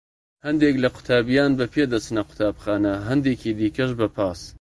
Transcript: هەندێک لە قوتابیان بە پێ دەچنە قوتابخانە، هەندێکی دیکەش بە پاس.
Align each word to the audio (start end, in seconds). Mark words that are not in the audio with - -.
هەندێک 0.45 0.75
لە 0.83 0.89
قوتابیان 0.95 1.51
بە 1.59 1.65
پێ 1.73 1.83
دەچنە 1.91 2.21
قوتابخانە، 2.27 2.93
هەندێکی 3.09 3.51
دیکەش 3.59 3.91
بە 3.99 4.07
پاس. 4.15 4.41